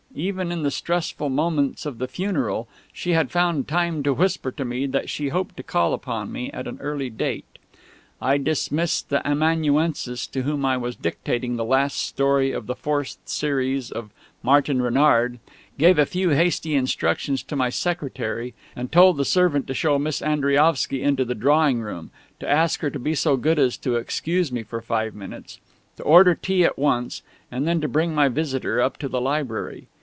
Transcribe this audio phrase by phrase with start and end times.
[0.13, 4.65] Even in the stressful moments of the funeral she had found time to whisper to
[4.65, 7.45] me that she hoped to call upon me at an early date.
[8.21, 13.19] I dismissed the amanuensis to whom I was dictating the last story of the fourth
[13.23, 14.09] series of
[14.43, 15.39] Martin Renard,
[15.77, 20.21] gave a few hasty instructions to my secretary, and told the servant to show Miss
[20.21, 22.11] Andriaovsky into the drawing room,
[22.41, 25.61] to ask her to be so good as to excuse me for five minutes,
[25.95, 29.87] to order tea at once, and then to bring my visitor up to the library.